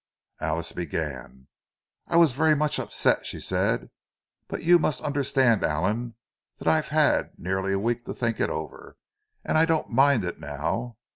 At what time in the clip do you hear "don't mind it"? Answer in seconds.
9.65-10.39